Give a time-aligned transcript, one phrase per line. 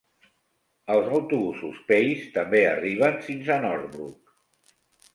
[0.93, 4.39] Els autobusos Pace també arriben fins a Northbrook.